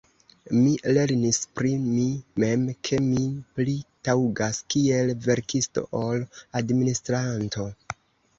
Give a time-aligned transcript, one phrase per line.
[0.59, 2.05] Mi lernis pri mi
[2.43, 3.25] mem, ke mi
[3.59, 3.75] pli
[4.09, 6.27] taŭgas kiel verkisto ol
[6.63, 7.69] administranto.